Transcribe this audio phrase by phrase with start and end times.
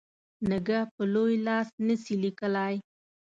[0.49, 2.75] نږه په لوی لاس نه سي لیکلای.